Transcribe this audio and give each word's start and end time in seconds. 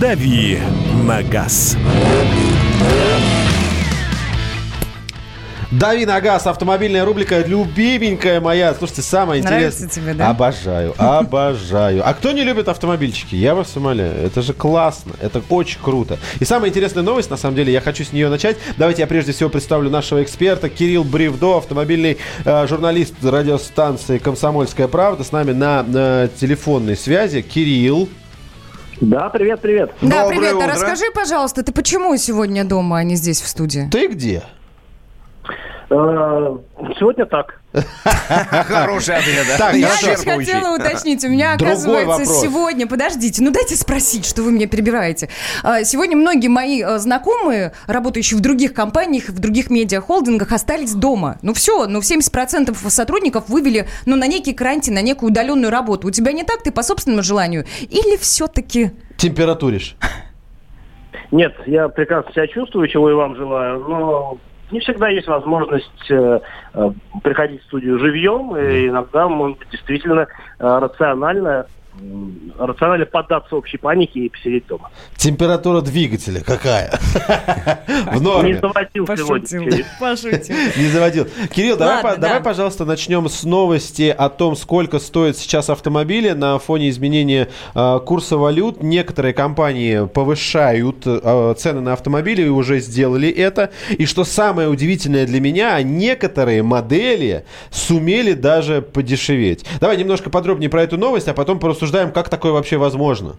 «Дави 0.00 0.58
на 1.06 1.22
газ». 1.22 1.74
Дави 5.70 6.04
на 6.04 6.20
газ, 6.20 6.46
автомобильная 6.46 7.04
рубрика, 7.04 7.40
любименькая 7.40 8.40
моя. 8.40 8.74
Слушайте, 8.74 9.02
самое 9.02 9.42
Нравится 9.42 9.84
интересное. 9.84 10.12
тебе, 10.12 10.14
да? 10.14 10.30
Обожаю, 10.30 10.94
обожаю. 10.96 12.06
А 12.06 12.14
кто 12.14 12.32
не 12.32 12.44
любит 12.44 12.68
автомобильчики? 12.68 13.34
Я 13.34 13.54
вас 13.54 13.74
умоляю. 13.76 14.14
Это 14.24 14.42
же 14.42 14.52
классно, 14.52 15.12
это 15.20 15.42
очень 15.48 15.78
круто. 15.82 16.18
И 16.40 16.44
самая 16.44 16.70
интересная 16.70 17.02
новость, 17.02 17.30
на 17.30 17.36
самом 17.36 17.56
деле, 17.56 17.72
я 17.72 17.80
хочу 17.80 18.04
с 18.04 18.12
нее 18.12 18.28
начать. 18.28 18.56
Давайте 18.76 19.02
я 19.02 19.06
прежде 19.06 19.32
всего 19.32 19.48
представлю 19.48 19.90
нашего 19.90 20.22
эксперта 20.22 20.68
Кирилл 20.68 21.04
Бревдо, 21.04 21.56
автомобильный 21.56 22.18
э, 22.44 22.66
журналист 22.66 23.14
радиостанции 23.22 24.18
«Комсомольская 24.18 24.88
правда». 24.88 25.24
С 25.24 25.32
нами 25.32 25.52
на, 25.52 25.82
на 25.82 26.28
телефонной 26.28 26.96
связи. 26.96 27.40
Кирилл. 27.40 28.08
Да, 29.00 29.28
привет, 29.28 29.60
привет. 29.60 29.92
Да, 30.00 30.22
Доброе 30.22 30.38
привет. 30.38 30.54
утро. 30.54 30.64
А 30.64 30.68
расскажи, 30.68 31.04
пожалуйста, 31.14 31.62
ты 31.62 31.72
почему 31.72 32.16
сегодня 32.16 32.64
дома, 32.64 32.98
а 32.98 33.02
не 33.02 33.16
здесь 33.16 33.40
в 33.42 33.48
студии? 33.48 33.88
Ты 33.90 34.08
где? 34.08 34.42
Э, 35.88 36.56
Сегодня 36.98 37.26
так. 37.26 37.60
Хороший 37.72 39.16
ответ, 39.16 39.46
да? 39.48 39.58
Так, 39.58 39.74
Я 39.74 39.88
лишь 39.88 40.24
хотела 40.24 40.74
уточнить. 40.74 41.24
У 41.24 41.28
меня, 41.28 41.54
оказывается, 41.54 42.24
сегодня... 42.24 42.86
Подождите, 42.86 43.42
ну 43.42 43.52
дайте 43.52 43.76
спросить, 43.76 44.26
что 44.26 44.42
вы 44.42 44.52
меня 44.52 44.66
перебираете. 44.66 45.28
А, 45.62 45.84
Сегодня 45.84 46.16
многие 46.16 46.48
мои 46.48 46.82
а, 46.82 46.98
знакомые, 46.98 47.72
работающие 47.86 48.36
в 48.36 48.40
других 48.40 48.74
компаниях, 48.74 49.28
в 49.28 49.38
других 49.38 49.70
медиахолдингах, 49.70 50.50
остались 50.52 50.94
дома. 50.94 51.38
Ну 51.42 51.54
все, 51.54 51.86
ну 51.86 52.00
70% 52.00 52.74
сотрудников 52.90 53.48
вывели 53.48 53.86
ну, 54.06 54.16
на 54.16 54.26
некий 54.26 54.54
карантин, 54.54 54.94
на 54.94 55.02
некую 55.02 55.30
удаленную 55.30 55.70
работу. 55.70 56.08
У 56.08 56.10
тебя 56.10 56.32
не 56.32 56.42
так? 56.42 56.62
Ты 56.62 56.72
по 56.72 56.82
собственному 56.82 57.22
желанию? 57.22 57.64
Или 57.82 58.16
все-таки... 58.16 58.90
Температуришь. 59.16 59.96
Нет, 61.30 61.54
я 61.66 61.88
прекрасно 61.88 62.32
себя 62.32 62.46
чувствую, 62.46 62.88
чего 62.88 63.10
и 63.10 63.14
вам 63.14 63.36
желаю, 63.36 63.80
но 63.80 64.38
не 64.70 64.80
всегда 64.80 65.08
есть 65.08 65.28
возможность 65.28 66.10
э, 66.10 66.40
э, 66.74 66.90
приходить 67.22 67.62
в 67.62 67.66
студию 67.66 67.98
живьем, 67.98 68.56
и 68.56 68.88
иногда, 68.88 69.28
может 69.28 69.58
быть, 69.58 69.68
действительно 69.70 70.22
э, 70.22 70.26
рационально, 70.58 71.66
рационально 72.58 73.06
поддаться 73.06 73.56
общей 73.56 73.76
панике 73.76 74.20
и 74.20 74.28
посидеть 74.28 74.66
дома. 74.66 74.90
Температура 75.16 75.80
двигателя 75.80 76.40
какая? 76.40 76.90
В 77.86 78.14
Не 78.14 78.20
норме. 78.20 78.58
заводил 78.60 79.06
Пошутил. 79.06 79.46
сегодня. 79.46 79.84
Пошутил. 80.00 80.56
Не 80.76 80.88
заводил. 80.88 81.26
Кирилл, 81.54 81.76
давай, 81.76 82.40
пожалуйста, 82.42 82.84
начнем 82.84 83.28
с 83.28 83.44
новости 83.44 84.14
о 84.16 84.28
том, 84.28 84.56
сколько 84.56 84.98
стоят 84.98 85.36
сейчас 85.36 85.70
автомобили 85.70 86.30
на 86.30 86.58
фоне 86.58 86.90
изменения 86.90 87.48
э, 87.74 88.00
курса 88.04 88.36
валют. 88.36 88.82
Некоторые 88.82 89.34
компании 89.34 90.06
повышают 90.06 91.02
э, 91.06 91.54
цены 91.58 91.80
на 91.80 91.92
автомобили 91.92 92.42
и 92.42 92.48
уже 92.48 92.80
сделали 92.80 93.28
это. 93.28 93.70
И 93.90 94.06
что 94.06 94.24
самое 94.24 94.68
удивительное 94.68 95.26
для 95.26 95.40
меня, 95.40 95.80
некоторые 95.82 96.62
модели 96.62 97.44
сумели 97.70 98.32
даже 98.32 98.82
подешеветь. 98.82 99.64
Давай 99.80 99.96
немножко 99.96 100.30
подробнее 100.30 100.70
про 100.70 100.82
эту 100.82 100.96
новость, 100.98 101.28
а 101.28 101.34
потом 101.34 101.58
порассуждаем, 101.86 102.12
как 102.12 102.28
такое 102.28 102.52
вообще 102.52 102.76
возможно. 102.76 103.36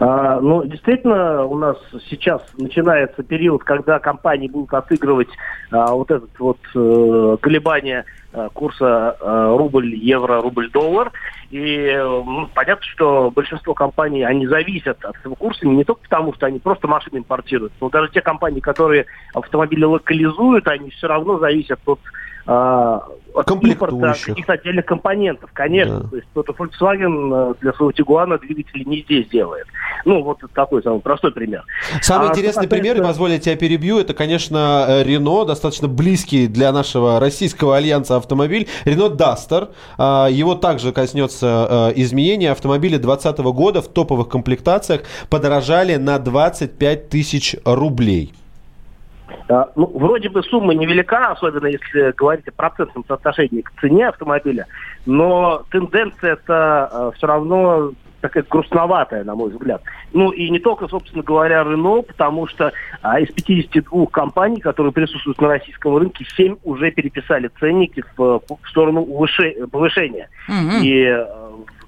А, 0.00 0.40
ну, 0.40 0.64
действительно, 0.64 1.44
у 1.44 1.56
нас 1.56 1.76
сейчас 2.10 2.42
начинается 2.58 3.22
период, 3.22 3.62
когда 3.64 3.98
компании 3.98 4.48
будут 4.48 4.74
отыгрывать 4.74 5.28
а, 5.70 5.92
вот 5.92 6.10
этот 6.10 6.30
вот 6.38 6.58
э, 6.74 7.36
колебание 7.40 8.04
э, 8.32 8.48
курса 8.52 9.16
э, 9.20 9.56
рубль, 9.56 9.94
евро, 9.94 10.42
рубль, 10.42 10.70
доллар. 10.70 11.12
И 11.50 11.86
э, 11.86 12.02
ну, 12.02 12.48
понятно, 12.52 12.84
что 12.84 13.30
большинство 13.30 13.74
компаний, 13.74 14.24
они 14.24 14.46
зависят 14.46 15.04
от 15.04 15.16
этого 15.16 15.36
курса 15.36 15.66
не 15.66 15.84
только 15.84 16.02
потому, 16.02 16.34
что 16.34 16.46
они 16.46 16.58
просто 16.58 16.88
машины 16.88 17.18
импортируют, 17.18 17.72
но 17.80 17.88
даже 17.88 18.10
те 18.10 18.20
компании, 18.20 18.60
которые 18.60 19.06
автомобили 19.34 19.84
локализуют, 19.84 20.66
они 20.66 20.90
все 20.90 21.06
равно 21.06 21.38
зависят 21.38 21.78
от 21.86 22.00
а, 22.00 22.21
от 22.44 23.50
импорта 23.50 24.14
каких-то 24.24 24.52
отдельных 24.52 24.84
компонентов, 24.84 25.50
конечно. 25.52 26.00
Да. 26.00 26.08
То 26.08 26.16
есть 26.16 26.28
тот 26.34 26.48
Volkswagen 26.48 27.52
э, 27.52 27.54
для 27.60 27.72
своего 27.72 27.92
Тигуана 27.92 28.38
двигатели 28.38 28.84
не 28.84 29.00
здесь 29.02 29.28
делает. 29.28 29.66
Ну, 30.04 30.22
вот 30.22 30.38
это 30.42 30.52
такой 30.52 30.82
самый 30.82 31.00
простой 31.00 31.32
пример. 31.32 31.64
Самый 32.00 32.28
А 32.28 32.30
интересный 32.30 32.68
пример, 32.68 33.02
позволь, 33.02 33.32
я 33.32 33.38
тебя 33.38 33.56
перебью, 33.56 33.98
это, 33.98 34.14
конечно, 34.14 34.86
э, 34.88 35.02
Рено, 35.04 35.44
достаточно 35.44 35.88
близкий 35.88 36.46
для 36.46 36.72
нашего 36.72 37.20
российского 37.20 37.76
альянса 37.76 38.16
автомобиль. 38.16 38.68
Рено 38.84 39.08
Дастер. 39.08 39.68
А, 39.98 40.28
Его 40.28 40.54
также 40.54 40.92
коснется 40.92 41.92
э, 41.96 42.00
изменения. 42.00 42.50
Автомобили 42.50 42.96
2020 42.96 43.38
года 43.54 43.82
в 43.82 43.88
топовых 43.88 44.28
комплектациях 44.28 45.02
подорожали 45.30 45.96
на 45.96 46.18
25 46.18 47.08
тысяч 47.08 47.56
рублей. 47.64 48.34
А, 49.48 49.70
Ну, 49.76 49.86
вроде 49.94 50.28
бы 50.28 50.42
сумма 50.42 50.74
невелика, 50.74 51.28
особенно 51.28 51.66
если 51.66 52.12
говорить 52.12 52.48
о 52.48 52.52
процентном 52.52 53.04
соотношении 53.06 53.62
к 53.62 53.72
цене 53.80 54.08
автомобиля, 54.08 54.66
но 55.06 55.62
тенденция 55.70 56.34
это 56.34 57.12
все 57.16 57.26
равно 57.26 57.92
такая 58.22 58.44
грустноватая, 58.48 59.24
на 59.24 59.34
мой 59.34 59.50
взгляд. 59.50 59.82
Ну 60.12 60.30
и 60.30 60.48
не 60.48 60.60
только, 60.60 60.88
собственно 60.88 61.22
говоря, 61.22 61.64
Рено, 61.64 62.02
потому 62.02 62.46
что 62.46 62.72
а, 63.02 63.20
из 63.20 63.28
52 63.32 64.06
компаний, 64.06 64.60
которые 64.60 64.92
присутствуют 64.92 65.40
на 65.40 65.48
российском 65.48 65.96
рынке, 65.96 66.24
7 66.36 66.56
уже 66.62 66.90
переписали 66.92 67.50
ценники 67.58 68.04
в, 68.16 68.40
в 68.40 68.68
сторону 68.68 69.04
повышения. 69.70 70.28
Мгм. 70.48 70.82
И 70.82 71.02
э, 71.02 71.26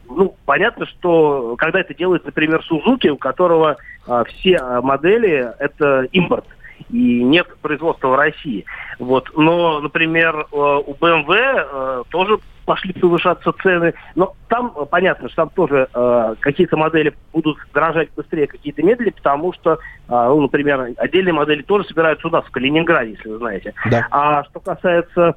ну, 0.08 0.34
понятно, 0.44 0.86
что 0.86 1.54
когда 1.56 1.80
это 1.80 1.94
делает, 1.94 2.24
например, 2.24 2.62
Сузуки, 2.64 3.08
у 3.08 3.16
которого 3.16 3.76
а, 4.06 4.24
все 4.24 4.56
а, 4.56 4.82
модели 4.82 5.48
это 5.58 6.02
импорт 6.12 6.44
и 6.90 7.22
нет 7.22 7.46
производства 7.62 8.08
в 8.08 8.14
России. 8.14 8.64
Вот. 8.98 9.30
Но, 9.36 9.80
например, 9.80 10.34
э, 10.36 10.44
у 10.52 10.94
BMW 10.94 11.36
э, 11.38 12.02
тоже 12.10 12.38
пошли 12.64 12.92
повышаться 12.92 13.52
цены. 13.62 13.94
Но 14.14 14.34
там 14.48 14.72
э, 14.76 14.84
понятно, 14.90 15.28
что 15.28 15.36
там 15.36 15.50
тоже 15.50 15.88
э, 15.92 16.34
какие-то 16.40 16.76
модели 16.76 17.14
будут 17.32 17.58
дорожать 17.72 18.08
быстрее, 18.16 18.46
какие-то 18.46 18.82
медленнее, 18.82 19.12
потому 19.12 19.52
что, 19.52 19.72
э, 19.72 19.76
ну, 20.08 20.40
например, 20.40 20.88
отдельные 20.96 21.32
модели 21.32 21.62
тоже 21.62 21.84
собираются 21.84 22.28
у 22.28 22.30
нас 22.30 22.44
в 22.44 22.50
Калининграде, 22.50 23.12
если 23.12 23.28
вы 23.28 23.38
знаете. 23.38 23.74
Да. 23.90 24.06
А 24.10 24.44
что 24.44 24.60
касается 24.60 25.36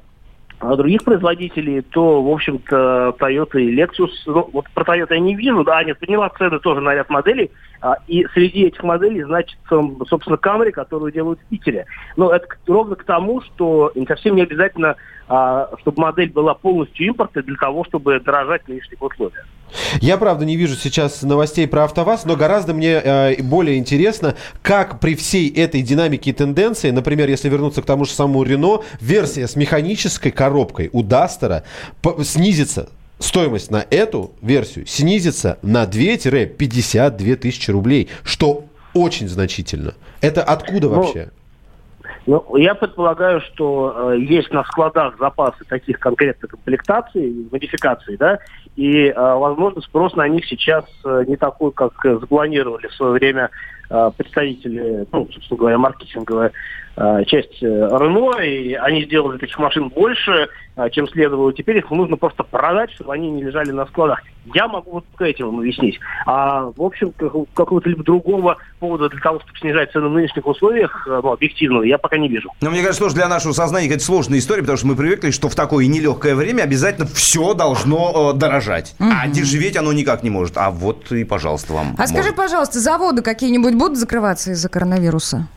других 0.60 1.04
производителей, 1.04 1.82
то, 1.82 2.22
в 2.22 2.30
общем-то, 2.30 3.14
Toyota 3.18 3.60
и 3.60 3.76
Lexus, 3.76 4.10
ну, 4.26 4.48
вот 4.52 4.68
про 4.70 4.84
Toyota 4.84 5.14
я 5.14 5.20
не 5.20 5.34
вижу, 5.34 5.62
да, 5.62 5.82
нет, 5.84 5.98
поняла 5.98 6.28
цены 6.30 6.58
тоже 6.58 6.80
на 6.80 6.94
ряд 6.94 7.08
моделей, 7.10 7.50
а, 7.80 7.96
и 8.08 8.26
среди 8.34 8.64
этих 8.66 8.82
моделей 8.82 9.22
значится, 9.22 9.82
собственно, 10.08 10.36
Camry, 10.36 10.72
которую 10.72 11.12
делают 11.12 11.38
в 11.40 11.44
Питере. 11.44 11.86
Но 12.16 12.32
это 12.32 12.48
ровно 12.66 12.96
к 12.96 13.04
тому, 13.04 13.40
что 13.42 13.92
совсем 14.08 14.34
не 14.34 14.42
обязательно, 14.42 14.96
а, 15.28 15.70
чтобы 15.80 16.02
модель 16.02 16.32
была 16.32 16.54
полностью 16.54 17.06
импортной 17.06 17.44
для 17.44 17.56
того, 17.56 17.84
чтобы 17.84 18.18
дорожать 18.18 18.64
в 18.64 18.68
нынешних 18.68 19.00
условиях. 19.00 19.46
Я, 20.00 20.16
правда, 20.18 20.44
не 20.44 20.56
вижу 20.56 20.76
сейчас 20.76 21.22
новостей 21.22 21.66
про 21.66 21.84
АвтоВАЗ, 21.84 22.24
но 22.24 22.36
гораздо 22.36 22.74
мне 22.74 23.00
э, 23.02 23.42
более 23.42 23.78
интересно, 23.78 24.34
как 24.62 25.00
при 25.00 25.14
всей 25.14 25.48
этой 25.50 25.82
динамике 25.82 26.30
и 26.30 26.32
тенденции, 26.32 26.90
например, 26.90 27.28
если 27.28 27.48
вернуться 27.48 27.82
к 27.82 27.86
тому 27.86 28.04
же 28.04 28.12
самому 28.12 28.42
Рено, 28.42 28.80
версия 29.00 29.46
с 29.46 29.56
механической 29.56 30.30
коробкой 30.30 30.90
у 30.92 31.02
Дастера 31.02 31.64
снизится 32.22 32.88
стоимость 33.18 33.70
на 33.70 33.84
эту 33.90 34.32
версию 34.42 34.86
снизится 34.86 35.58
на 35.62 35.84
2-52 35.84 37.36
тысячи 37.36 37.70
рублей, 37.70 38.08
что 38.22 38.64
очень 38.94 39.28
значительно. 39.28 39.94
Это 40.20 40.42
откуда 40.42 40.88
Ну, 40.88 40.94
вообще? 40.94 41.30
Ну, 42.28 42.56
я 42.56 42.74
предполагаю, 42.74 43.40
что 43.40 44.12
э, 44.12 44.18
есть 44.18 44.50
на 44.50 44.62
складах 44.64 45.16
запасы 45.18 45.64
таких 45.64 45.98
конкретных 45.98 46.50
комплектаций, 46.50 47.48
модификаций, 47.50 48.18
да, 48.18 48.38
и, 48.76 49.06
э, 49.06 49.14
возможно, 49.16 49.80
спрос 49.80 50.14
на 50.14 50.28
них 50.28 50.44
сейчас 50.44 50.84
э, 51.06 51.24
не 51.26 51.36
такой, 51.36 51.72
как 51.72 51.94
запланировали 52.02 52.88
в 52.88 52.92
свое 52.92 53.12
время 53.12 53.48
представители, 54.16 55.06
ну, 55.12 55.28
собственно 55.32 55.58
говоря, 55.58 55.78
маркетинговая 55.78 56.52
э, 56.96 57.24
часть 57.26 57.62
э, 57.62 57.66
Рено, 57.66 58.40
и 58.42 58.74
они 58.74 59.04
сделали 59.04 59.38
таких 59.38 59.58
машин 59.58 59.88
больше, 59.88 60.48
э, 60.76 60.90
чем 60.90 61.08
следовало. 61.08 61.52
Теперь 61.52 61.78
их 61.78 61.90
нужно 61.90 62.16
просто 62.16 62.42
продать, 62.42 62.90
чтобы 62.92 63.14
они 63.14 63.30
не 63.30 63.42
лежали 63.42 63.70
на 63.70 63.86
складах. 63.86 64.22
Я 64.54 64.66
могу 64.66 64.92
вот 64.92 65.04
к 65.14 65.20
этим 65.22 65.58
объяснить. 65.58 66.00
А, 66.26 66.72
в 66.74 66.82
общем, 66.82 67.12
как- 67.16 67.32
какого-то 67.52 67.88
либо 67.88 68.02
другого 68.02 68.56
повода 68.80 69.08
для 69.10 69.20
того, 69.20 69.40
чтобы 69.40 69.58
снижать 69.58 69.92
цены 69.92 70.08
в 70.08 70.12
нынешних 70.12 70.46
условиях, 70.46 71.06
э, 71.06 71.20
ну, 71.22 71.32
объективного, 71.32 71.82
я 71.82 71.98
пока 71.98 72.16
не 72.16 72.28
вижу. 72.28 72.50
Но 72.60 72.70
мне 72.70 72.80
кажется, 72.80 73.02
тоже 73.02 73.14
для 73.14 73.28
нашего 73.28 73.52
сознания 73.52 73.88
это 73.88 74.00
сложная 74.02 74.38
история, 74.38 74.62
потому 74.62 74.78
что 74.78 74.86
мы 74.86 74.96
привыкли, 74.96 75.30
что 75.30 75.48
в 75.48 75.54
такое 75.54 75.86
нелегкое 75.86 76.34
время 76.34 76.62
обязательно 76.62 77.06
все 77.06 77.54
должно 77.54 78.32
э, 78.34 78.38
дорожать. 78.38 78.94
А 78.98 79.28
дешеветь 79.28 79.76
оно 79.76 79.92
никак 79.92 80.22
не 80.22 80.30
может. 80.30 80.56
А 80.56 80.70
вот 80.70 81.12
и, 81.12 81.24
пожалуйста, 81.24 81.74
вам. 81.74 81.94
А 81.98 82.06
скажи, 82.06 82.30
может. 82.30 82.36
пожалуйста, 82.36 82.78
заводы 82.80 83.22
какие-нибудь 83.22 83.74
будут 83.78 83.96
закрываться 83.96 84.50
из-за 84.50 84.68
коронавируса? 84.68 85.48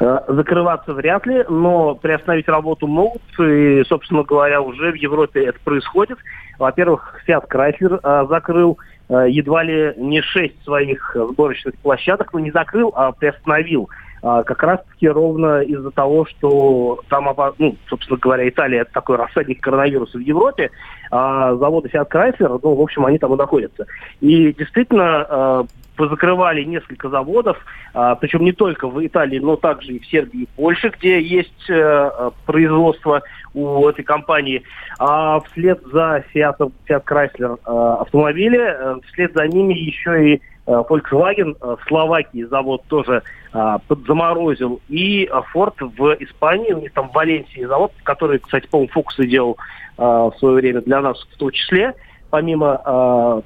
Э, 0.00 0.20
Закрываться 0.28 0.92
вряд 0.92 1.26
ли, 1.26 1.44
но 1.48 1.94
приостановить 1.94 2.48
работу 2.48 2.86
могут. 2.86 3.22
И, 3.38 3.82
собственно 3.88 4.22
говоря, 4.22 4.60
уже 4.60 4.92
в 4.92 4.96
Европе 4.96 5.44
это 5.44 5.58
происходит. 5.64 6.18
Во-первых, 6.58 7.20
Fiat 7.26 7.48
Chrysler 7.48 8.00
э, 8.02 8.26
закрыл 8.28 8.78
э, 9.08 9.26
едва 9.28 9.62
ли 9.62 9.94
не 9.96 10.20
шесть 10.22 10.62
своих 10.64 11.16
сборочных 11.30 11.74
площадок, 11.76 12.32
ну 12.32 12.40
не 12.40 12.50
закрыл, 12.50 12.92
а 12.94 13.12
приостановил. 13.12 13.88
Как 14.22 14.62
раз-таки 14.62 15.06
ровно 15.06 15.60
из-за 15.60 15.90
того, 15.90 16.24
что 16.24 17.02
там, 17.10 17.28
ну, 17.58 17.76
собственно 17.90 18.18
говоря, 18.18 18.48
Италия 18.48 18.80
это 18.80 18.92
такой 18.94 19.16
рассадник 19.16 19.60
коронавируса 19.60 20.16
в 20.16 20.22
Европе, 20.22 20.70
а 21.10 21.54
заводы 21.56 21.90
Fiat 21.90 22.08
Chrysler, 22.08 22.58
ну, 22.62 22.74
в 22.74 22.80
общем, 22.80 23.04
они 23.04 23.18
там 23.18 23.34
и 23.34 23.36
находятся. 23.36 23.86
И 24.22 24.54
действительно, 24.54 25.66
позакрывали 25.96 26.64
несколько 26.64 27.08
заводов, 27.08 27.58
а, 27.92 28.14
причем 28.14 28.44
не 28.44 28.52
только 28.52 28.88
в 28.88 29.04
Италии, 29.04 29.38
но 29.38 29.56
также 29.56 29.92
и 29.92 30.00
в 30.00 30.06
Сербии 30.06 30.42
и 30.42 30.48
Польше, 30.56 30.92
где 30.96 31.20
есть 31.20 31.70
а, 31.70 32.32
производство 32.46 33.22
у 33.54 33.88
этой 33.88 34.04
компании. 34.04 34.62
А 34.98 35.40
вслед 35.40 35.80
за 35.92 36.24
Fiat, 36.34 36.58
Fiat 36.88 37.04
Chrysler 37.04 37.58
а, 37.64 37.96
автомобили, 38.02 38.58
а, 38.58 38.98
вслед 39.06 39.32
за 39.34 39.46
ними 39.46 39.74
еще 39.74 40.34
и 40.34 40.42
Volkswagen 40.66 41.54
в 41.60 41.78
Словакии 41.86 42.44
завод 42.44 42.84
тоже 42.88 43.22
а, 43.52 43.78
подзаморозил. 43.86 44.80
И 44.88 45.28
Ford 45.52 45.74
в 45.78 46.16
Испании, 46.20 46.72
у 46.72 46.80
них 46.80 46.92
там 46.92 47.10
в 47.10 47.12
Валенсии 47.12 47.66
завод, 47.66 47.92
который, 48.02 48.38
кстати, 48.38 48.66
по-моему, 48.66 48.90
Фокусы 48.92 49.26
делал 49.26 49.58
в 49.96 50.32
свое 50.38 50.56
время 50.56 50.80
для 50.80 51.00
нас 51.00 51.20
в 51.32 51.36
том 51.36 51.50
числе 51.52 51.94
помимо, 52.34 52.80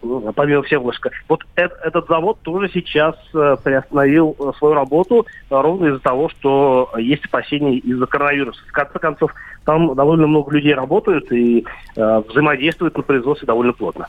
э, 0.03 0.33
помимо 0.35 0.63
Всеволожска. 0.63 1.11
Вот 1.29 1.43
э, 1.57 1.69
этот 1.85 2.09
завод 2.09 2.39
тоже 2.41 2.71
сейчас 2.73 3.17
э, 3.35 3.57
приостановил 3.63 4.35
э, 4.39 4.53
свою 4.57 4.73
работу 4.73 5.27
э, 5.51 5.61
ровно 5.61 5.89
из-за 5.89 5.99
того, 5.99 6.31
что 6.31 6.91
есть 6.97 7.23
опасения 7.27 7.77
из-за 7.77 8.07
коронавируса. 8.07 8.59
В 8.67 8.73
конце 8.73 8.99
концов, 8.99 9.35
там 9.67 9.95
довольно 9.95 10.27
много 10.27 10.53
людей 10.53 10.73
работают 10.73 11.31
и 11.31 11.67
э, 11.97 12.23
взаимодействуют 12.31 12.97
на 12.97 13.03
производстве 13.03 13.45
довольно 13.45 13.75
плотно. 13.75 14.07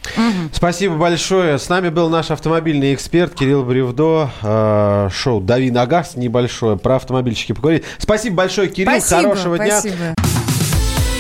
Спасибо 0.54 0.96
большое. 0.96 1.58
С 1.58 1.68
нами 1.68 1.90
был 1.90 2.10
наш 2.10 2.32
автомобильный 2.32 2.94
эксперт 2.94 3.36
Кирилл 3.36 3.66
Бревдо. 3.66 4.30
Э, 4.42 5.10
шоу 5.12 5.42
«Дави 5.42 5.72
на 5.72 5.86
газ» 5.88 6.16
небольшое. 6.16 6.78
Про 6.78 6.96
автомобильчики 6.96 7.52
поговорить. 7.52 7.84
Спасибо 7.98 8.38
большое, 8.38 8.70
Кирилл. 8.70 8.92
Спасибо, 8.92 9.22
Хорошего 9.24 9.56
спасибо. 9.58 9.96
дня. 9.98 10.29